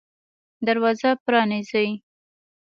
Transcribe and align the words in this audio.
دروازه 0.67 1.09
پرانیزئ 1.23 1.89